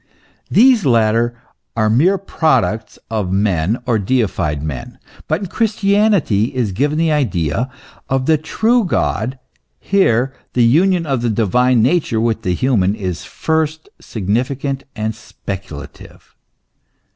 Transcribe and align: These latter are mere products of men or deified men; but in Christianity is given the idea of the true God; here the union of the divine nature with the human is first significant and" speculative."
These 0.49 0.83
latter 0.83 1.35
are 1.77 1.87
mere 1.87 2.17
products 2.17 2.97
of 3.11 3.31
men 3.31 3.77
or 3.85 3.99
deified 3.99 4.63
men; 4.63 4.97
but 5.27 5.41
in 5.41 5.45
Christianity 5.45 6.45
is 6.55 6.71
given 6.71 6.97
the 6.97 7.11
idea 7.11 7.69
of 8.09 8.25
the 8.25 8.39
true 8.39 8.83
God; 8.83 9.37
here 9.79 10.33
the 10.53 10.63
union 10.63 11.05
of 11.05 11.21
the 11.21 11.29
divine 11.29 11.83
nature 11.83 12.19
with 12.19 12.41
the 12.41 12.55
human 12.55 12.95
is 12.95 13.25
first 13.25 13.89
significant 13.99 14.85
and" 14.95 15.13
speculative." 15.15 16.35